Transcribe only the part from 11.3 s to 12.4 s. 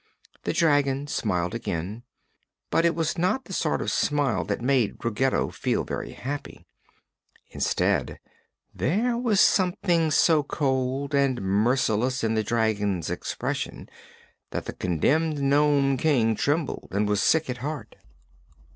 merciless in